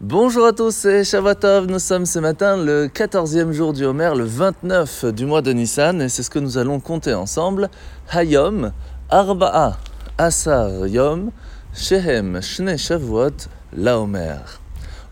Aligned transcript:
Bonjour 0.00 0.46
à 0.46 0.52
tous, 0.52 0.70
c'est 0.70 1.02
Shavuotov. 1.02 1.66
Nous 1.66 1.80
sommes 1.80 2.06
ce 2.06 2.20
matin 2.20 2.56
le 2.56 2.86
14e 2.86 3.50
jour 3.50 3.72
du 3.72 3.84
Homer, 3.84 4.12
le 4.16 4.22
29 4.22 5.06
du 5.06 5.26
mois 5.26 5.42
de 5.42 5.52
Nissan, 5.52 6.00
et 6.00 6.08
c'est 6.08 6.22
ce 6.22 6.30
que 6.30 6.38
nous 6.38 6.56
allons 6.56 6.78
compter 6.78 7.14
ensemble. 7.14 7.68
Hayom, 8.12 8.70
Arba'a, 9.10 9.76
Asar 10.16 10.86
Yom, 10.86 11.32
Shehem, 11.74 12.40
Shne 12.40 12.78
Shavuot, 12.78 13.48
La 13.76 13.98
Homer. 13.98 14.36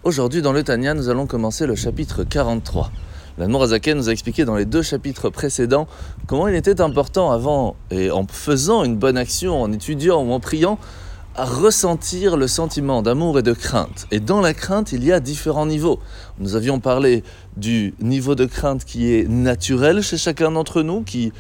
Aujourd'hui, 0.05 0.41
dans 0.41 0.53
le 0.53 0.63
Tanya, 0.63 0.95
nous 0.95 1.09
allons 1.09 1.27
commencer 1.27 1.67
le 1.67 1.75
chapitre 1.75 2.23
43. 2.23 2.93
La 3.39 3.49
Mourazaken 3.49 3.99
nous 3.99 4.09
a 4.09 4.13
expliqué 4.13 4.45
dans 4.45 4.55
les 4.55 4.67
deux 4.67 4.83
chapitres 4.83 5.31
précédents 5.31 5.89
comment 6.29 6.47
il 6.47 6.55
était 6.55 6.81
important 6.81 7.33
avant, 7.33 7.75
et 7.91 8.13
en 8.13 8.25
faisant 8.29 8.85
une 8.85 8.97
bonne 8.97 9.19
action, 9.19 9.61
en 9.61 9.73
étudiant 9.73 10.23
ou 10.23 10.31
en 10.31 10.39
priant, 10.39 10.79
ressentir 11.45 12.37
le 12.37 12.49
sentiment 12.49 13.03
d'amour 13.03 13.39
et 13.39 13.43
de 13.43 13.53
crainte. 13.53 14.07
Et 14.11 14.21
dans 14.21 14.41
la 14.41 14.55
crainte, 14.55 14.93
il 14.93 15.05
y 15.05 15.13
a 15.13 15.21
différents 15.21 15.67
niveaux. 15.67 15.99
Nous 16.39 16.57
avions 16.57 16.81
parlé 16.81 17.23
du 17.57 17.95
niveau 18.01 18.35
de 18.35 18.47
crainte 18.47 18.85
qui 18.85 19.13
est 19.13 19.29
naturel 19.29 20.03
chez 20.03 20.17
chacun 20.17 20.51
d'entre 20.51 20.83
nous, 20.83 21.03
qui, 21.03 21.33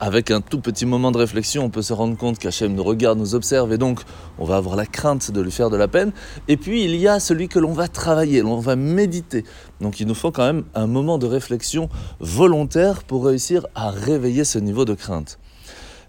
avec 0.00 0.30
un 0.30 0.40
tout 0.40 0.60
petit 0.60 0.86
moment 0.86 1.12
de 1.12 1.18
réflexion, 1.18 1.64
on 1.64 1.70
peut 1.70 1.82
se 1.82 1.92
rendre 1.92 2.16
compte 2.16 2.38
qu'Hachem 2.38 2.74
nous 2.74 2.82
regarde, 2.82 3.18
nous 3.18 3.34
observe, 3.34 3.72
et 3.72 3.78
donc 3.78 4.00
on 4.38 4.44
va 4.44 4.56
avoir 4.56 4.76
la 4.76 4.86
crainte 4.86 5.30
de 5.30 5.40
lui 5.40 5.52
faire 5.52 5.70
de 5.70 5.76
la 5.76 5.88
peine. 5.88 6.12
Et 6.48 6.56
puis 6.56 6.84
il 6.84 6.96
y 6.96 7.06
a 7.06 7.20
celui 7.20 7.48
que 7.48 7.58
l'on 7.58 7.72
va 7.72 7.88
travailler, 7.88 8.42
l'on 8.42 8.58
va 8.58 8.76
méditer. 8.76 9.44
Donc 9.80 10.00
il 10.00 10.06
nous 10.06 10.14
faut 10.14 10.32
quand 10.32 10.44
même 10.44 10.64
un 10.74 10.86
moment 10.86 11.18
de 11.18 11.26
réflexion 11.26 11.88
volontaire 12.20 13.04
pour 13.04 13.24
réussir 13.24 13.66
à 13.74 13.90
réveiller 13.90 14.44
ce 14.44 14.58
niveau 14.58 14.84
de 14.84 14.94
crainte. 14.94 15.38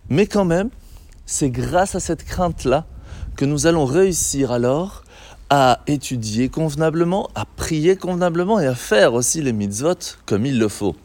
Mais 0.09 0.25
quand 0.25 0.45
même, 0.45 0.69
c'est 1.25 1.49
grâce 1.49 1.95
à 1.95 1.99
cette 1.99 2.23
crainte-là 2.23 2.85
que 3.35 3.45
nous 3.45 3.67
allons 3.67 3.85
réussir 3.85 4.51
alors 4.51 5.03
à 5.49 5.81
étudier 5.87 6.49
convenablement, 6.49 7.29
à 7.35 7.45
prier 7.45 7.97
convenablement 7.97 8.59
et 8.59 8.67
à 8.67 8.75
faire 8.75 9.13
aussi 9.13 9.41
les 9.41 9.53
mitzvot 9.53 10.17
comme 10.25 10.45
il 10.45 10.57
le 10.57 10.69
faut. 10.69 10.95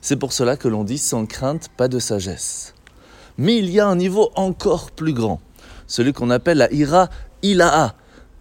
C'est 0.00 0.16
pour 0.16 0.32
cela 0.32 0.56
que 0.56 0.68
l'on 0.68 0.84
dit 0.84 0.98
sans 0.98 1.26
crainte, 1.26 1.68
pas 1.76 1.88
de 1.88 1.98
sagesse. 1.98 2.74
Mais 3.38 3.56
il 3.56 3.70
y 3.70 3.80
a 3.80 3.88
un 3.88 3.96
niveau 3.96 4.30
encore 4.34 4.90
plus 4.90 5.14
grand, 5.14 5.40
celui 5.86 6.12
qu'on 6.12 6.30
appelle 6.30 6.58
la 6.58 6.72
ira 6.72 7.08
ilaha, 7.42 7.94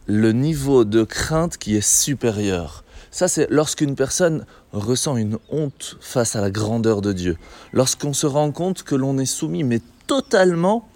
le 0.06 0.32
niveau 0.34 0.84
de 0.84 1.04
crainte 1.04 1.58
qui 1.58 1.76
est 1.76 1.88
supérieur. 1.88 2.84
Ça, 3.12 3.28
c'est 3.28 3.48
lorsqu'une 3.50 3.96
personne 3.96 4.46
ressent 4.74 5.18
une 5.18 5.38
honte 5.50 5.98
face 6.02 6.36
à 6.36 6.42
la 6.42 6.52
grandeur 6.52 7.02
de 7.02 7.14
Dieu, 7.14 7.38
lorsqu'on 7.74 8.14
se 8.14 8.28
rend 8.28 8.52
compte 8.52 8.84
que 8.84 8.96
l'on 8.96 9.18
est 9.18 9.26
soumis, 9.26 9.64
mais 9.64 9.82
totalement 10.08 10.88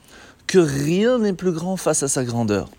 que 0.48 0.60
rien 0.60 1.20
n'est 1.20 1.34
plus 1.34 1.52
grand 1.52 1.78
face 1.78 2.04
à 2.04 2.08
sa 2.08 2.24
grandeur. 2.24 2.70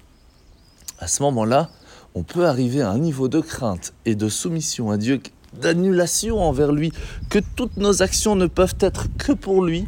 À 0.98 1.08
ce 1.08 1.22
moment-là, 1.24 1.70
on 2.14 2.22
peut 2.22 2.46
arriver 2.46 2.80
à 2.80 2.90
un 2.90 2.98
niveau 2.98 3.28
de 3.28 3.40
crainte 3.40 3.92
et 4.04 4.14
de 4.14 4.28
soumission 4.28 4.90
à 4.90 4.96
Dieu, 4.96 5.20
d'annulation 5.60 6.40
envers 6.40 6.72
lui, 6.72 6.92
que 7.28 7.38
toutes 7.56 7.76
nos 7.76 8.02
actions 8.02 8.36
ne 8.36 8.46
peuvent 8.46 8.76
être 8.80 9.06
que 9.18 9.32
pour 9.32 9.64
lui, 9.64 9.84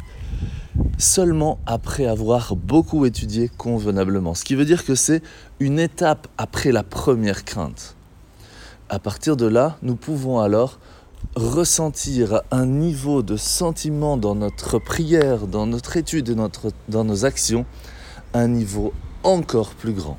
seulement 0.97 1.59
après 1.65 2.05
avoir 2.05 2.55
beaucoup 2.55 3.05
étudié 3.05 3.49
convenablement. 3.49 4.35
Ce 4.35 4.43
qui 4.43 4.55
veut 4.55 4.65
dire 4.65 4.85
que 4.85 4.95
c'est 4.95 5.21
une 5.59 5.79
étape 5.79 6.27
après 6.37 6.71
la 6.71 6.83
première 6.83 7.45
crainte. 7.45 7.95
À 8.89 8.99
partir 8.99 9.37
de 9.37 9.45
là, 9.45 9.77
nous 9.81 9.95
pouvons 9.95 10.39
alors 10.39 10.79
ressentir 11.35 12.41
un 12.51 12.65
niveau 12.65 13.21
de 13.21 13.37
sentiment 13.37 14.17
dans 14.17 14.35
notre 14.35 14.79
prière, 14.79 15.47
dans 15.47 15.67
notre 15.67 15.97
étude 15.97 16.29
et 16.29 16.35
notre, 16.35 16.71
dans 16.87 17.03
nos 17.03 17.25
actions, 17.25 17.65
un 18.33 18.47
niveau 18.47 18.93
encore 19.23 19.71
plus 19.71 19.93
grand. 19.93 20.17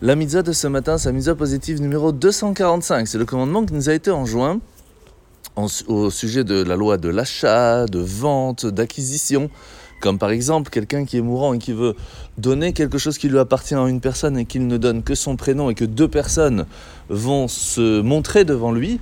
La 0.00 0.16
mitzvah 0.16 0.42
de 0.42 0.52
ce 0.52 0.66
matin, 0.66 0.98
c'est 0.98 1.08
la 1.08 1.12
mitzvah 1.12 1.34
positive 1.34 1.80
numéro 1.80 2.12
245. 2.12 3.06
C'est 3.06 3.18
le 3.18 3.24
commandement 3.24 3.64
qui 3.64 3.74
nous 3.74 3.88
a 3.88 3.94
été 3.94 4.10
enjoint 4.10 4.60
au 5.86 6.10
sujet 6.10 6.44
de 6.44 6.62
la 6.62 6.76
loi 6.76 6.96
de 6.96 7.08
l'achat, 7.08 7.86
de 7.86 7.98
vente, 7.98 8.66
d'acquisition. 8.66 9.50
Comme 10.00 10.18
par 10.18 10.30
exemple 10.30 10.70
quelqu'un 10.70 11.04
qui 11.04 11.18
est 11.18 11.20
mourant 11.20 11.54
et 11.54 11.58
qui 11.58 11.72
veut 11.72 11.94
donner 12.36 12.72
quelque 12.72 12.98
chose 12.98 13.18
qui 13.18 13.28
lui 13.28 13.38
appartient 13.38 13.76
à 13.76 13.86
une 13.86 14.00
personne 14.00 14.36
et 14.36 14.44
qu'il 14.44 14.66
ne 14.66 14.76
donne 14.76 15.04
que 15.04 15.14
son 15.14 15.36
prénom 15.36 15.70
et 15.70 15.74
que 15.74 15.84
deux 15.84 16.08
personnes 16.08 16.66
vont 17.08 17.46
se 17.46 18.00
montrer 18.00 18.44
devant 18.44 18.72
lui 18.72 18.98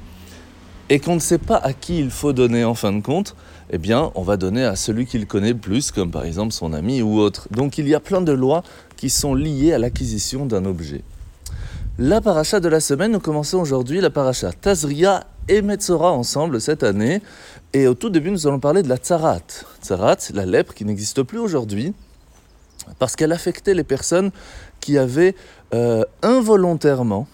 et 0.91 0.99
qu'on 0.99 1.15
ne 1.15 1.21
sait 1.21 1.39
pas 1.39 1.57
à 1.57 1.73
qui 1.73 1.99
il 1.99 2.11
faut 2.11 2.33
donner 2.33 2.65
en 2.65 2.75
fin 2.75 2.93
de 2.93 3.01
compte, 3.01 3.37
eh 3.71 3.79
bien, 3.79 4.11
on 4.17 4.23
va 4.23 4.37
donner 4.37 4.65
à 4.65 4.75
celui 4.75 5.07
qu'il 5.07 5.27
connaît 5.27 5.55
plus, 5.55 5.93
comme 5.93 6.11
par 6.11 6.25
exemple 6.25 6.53
son 6.53 6.73
ami 6.73 7.01
ou 7.01 7.21
autre. 7.21 7.47
Donc 7.53 7.79
il 7.79 7.89
y 7.89 7.95
a 7.95 8.01
plein 8.01 8.21
de 8.21 8.33
lois 8.33 8.65
qui 8.97 9.09
sont 9.09 9.35
liées 9.35 9.73
à 9.73 9.79
l'acquisition 9.79 10.47
d'un 10.47 10.65
objet. 10.65 11.03
La 11.97 12.21
paracha 12.21 12.59
de 12.59 12.69
la 12.69 12.81
semaine, 12.81 13.13
nous 13.13 13.21
commençons 13.21 13.59
aujourd'hui 13.59 14.01
la 14.01 14.11
paracha 14.11 14.53
Tazria 14.53 15.27
et 15.49 15.63
Metzora 15.63 16.11
ensemble 16.11 16.61
cette 16.61 16.83
année. 16.83 17.23
Et 17.73 17.87
au 17.87 17.95
tout 17.95 18.11
début, 18.11 18.33
nous 18.33 18.49
allons 18.49 18.59
parler 18.59 18.83
de 18.83 18.89
la 18.89 18.97
tzarat. 18.97 19.39
Tzarat, 19.81 20.17
la 20.35 20.45
lèpre 20.45 20.75
qui 20.75 20.85
n'existe 20.85 21.23
plus 21.23 21.39
aujourd'hui 21.39 21.95
parce 22.99 23.15
qu'elle 23.15 23.33
affectait 23.33 23.75
les 23.75 23.85
personnes 23.85 24.33
qui 24.81 24.99
avaient 24.99 25.37
euh, 25.73 26.05
involontairement 26.23 27.29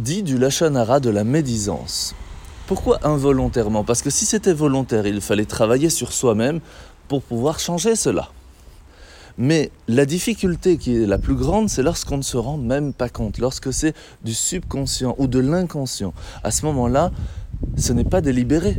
dit 0.00 0.22
du 0.22 0.38
lachanara 0.38 0.98
de 0.98 1.10
la 1.10 1.24
médisance. 1.24 2.14
Pourquoi 2.66 3.06
involontairement? 3.06 3.84
Parce 3.84 4.00
que 4.00 4.10
si 4.10 4.24
c'était 4.24 4.54
volontaire, 4.54 5.06
il 5.06 5.20
fallait 5.20 5.44
travailler 5.44 5.90
sur 5.90 6.12
soi-même 6.12 6.60
pour 7.06 7.22
pouvoir 7.22 7.60
changer 7.60 7.96
cela. 7.96 8.30
Mais 9.36 9.70
la 9.88 10.06
difficulté 10.06 10.78
qui 10.78 10.96
est 10.96 11.06
la 11.06 11.18
plus 11.18 11.34
grande, 11.34 11.68
c'est 11.68 11.82
lorsqu'on 11.82 12.16
ne 12.16 12.22
se 12.22 12.36
rend 12.36 12.56
même 12.56 12.92
pas 12.92 13.08
compte, 13.08 13.38
lorsque 13.38 13.72
c'est 13.72 13.94
du 14.24 14.34
subconscient 14.34 15.14
ou 15.18 15.26
de 15.26 15.38
l'inconscient. 15.38 16.14
À 16.44 16.50
ce 16.50 16.64
moment-là, 16.66 17.10
ce 17.76 17.92
n'est 17.92 18.04
pas 18.04 18.20
délibéré. 18.20 18.78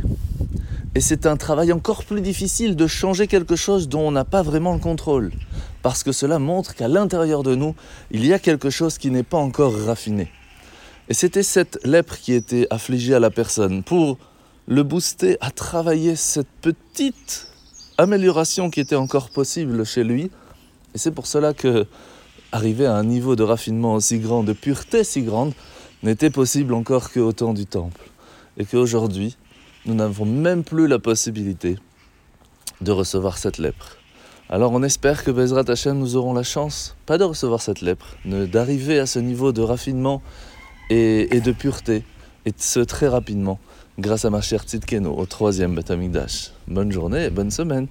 Et 0.94 1.00
c'est 1.00 1.26
un 1.26 1.36
travail 1.36 1.72
encore 1.72 2.04
plus 2.04 2.20
difficile 2.20 2.76
de 2.76 2.86
changer 2.86 3.26
quelque 3.26 3.56
chose 3.56 3.88
dont 3.88 4.08
on 4.08 4.12
n'a 4.12 4.24
pas 4.24 4.42
vraiment 4.42 4.74
le 4.74 4.80
contrôle. 4.80 5.30
Parce 5.82 6.02
que 6.02 6.12
cela 6.12 6.38
montre 6.38 6.74
qu'à 6.74 6.88
l'intérieur 6.88 7.42
de 7.42 7.54
nous, 7.54 7.74
il 8.10 8.26
y 8.26 8.32
a 8.32 8.38
quelque 8.38 8.70
chose 8.70 8.98
qui 8.98 9.10
n'est 9.10 9.22
pas 9.22 9.38
encore 9.38 9.74
raffiné. 9.74 10.30
Et 11.08 11.14
c'était 11.14 11.42
cette 11.42 11.78
lèpre 11.84 12.16
qui 12.16 12.32
était 12.32 12.66
affligée 12.70 13.14
à 13.14 13.20
la 13.20 13.30
personne 13.30 13.82
pour 13.82 14.18
le 14.66 14.82
booster 14.82 15.36
à 15.40 15.50
travailler 15.50 16.16
cette 16.16 16.48
petite 16.60 17.48
amélioration 17.98 18.70
qui 18.70 18.80
était 18.80 18.96
encore 18.96 19.30
possible 19.30 19.84
chez 19.84 20.04
lui. 20.04 20.30
Et 20.94 20.98
c'est 20.98 21.10
pour 21.10 21.26
cela 21.26 21.52
que 21.52 21.86
arriver 22.52 22.86
à 22.86 22.94
un 22.94 23.04
niveau 23.04 23.34
de 23.34 23.42
raffinement 23.42 23.94
aussi 23.94 24.18
grand, 24.18 24.44
de 24.44 24.52
pureté 24.52 25.04
si 25.04 25.22
grande, 25.22 25.54
n'était 26.02 26.30
possible 26.30 26.74
encore 26.74 27.10
qu'au 27.10 27.32
temps 27.32 27.54
du 27.54 27.66
temple. 27.66 28.02
Et 28.58 28.64
qu'aujourd'hui, 28.64 29.36
nous 29.86 29.94
n'avons 29.94 30.26
même 30.26 30.62
plus 30.62 30.86
la 30.86 30.98
possibilité 30.98 31.78
de 32.80 32.92
recevoir 32.92 33.38
cette 33.38 33.58
lèpre. 33.58 33.96
Alors 34.48 34.72
on 34.72 34.82
espère 34.82 35.24
que 35.24 35.30
Bezrat 35.30 35.64
Hashem 35.68 35.98
nous 35.98 36.16
aurons 36.16 36.34
la 36.34 36.42
chance, 36.42 36.94
pas 37.06 37.16
de 37.16 37.24
recevoir 37.24 37.62
cette 37.62 37.80
lèpre, 37.80 38.16
d'arriver 38.24 38.98
à 38.98 39.06
ce 39.06 39.18
niveau 39.18 39.52
de 39.52 39.62
raffinement 39.62 40.20
et, 40.90 41.40
de 41.40 41.52
pureté, 41.52 42.04
et 42.46 42.52
ce 42.56 42.80
très 42.80 43.08
rapidement, 43.08 43.58
grâce 43.98 44.24
à 44.24 44.30
ma 44.30 44.40
chère 44.40 44.62
Tzidkeno, 44.62 45.14
au 45.16 45.26
troisième 45.26 45.74
Betamikdash. 45.74 46.52
Bonne 46.68 46.92
journée 46.92 47.24
et 47.26 47.30
bonne 47.30 47.50
semaine 47.50 47.86